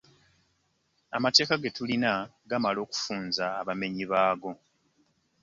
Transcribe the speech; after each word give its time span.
Amateeka 1.17 1.53
ge 1.61 1.69
tulina 1.75 2.11
gamala 2.49 2.79
okufunza 2.85 3.45
abamenyi 3.61 4.03
baago. 4.11 4.51